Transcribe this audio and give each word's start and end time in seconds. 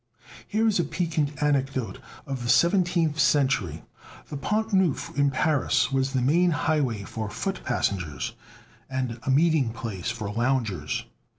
Here 0.47 0.67
is 0.67 0.79
a 0.79 0.83
piquant 0.83 1.43
anecdote 1.43 1.99
of 2.25 2.41
the 2.41 2.49
seventeenth 2.49 3.19
century. 3.19 3.83
The 4.29 4.35
Pont 4.37 4.73
Neuf 4.73 5.15
in 5.15 5.29
Paris 5.29 5.91
was 5.91 6.13
the 6.13 6.23
main 6.23 6.49
highway 6.49 7.03
for 7.03 7.29
foot 7.29 7.63
passengers, 7.63 8.33
and 8.89 9.19
a 9.21 9.29
meeting 9.29 9.69
place 9.69 10.09
for 10.09 10.27
loungers. 10.33 11.05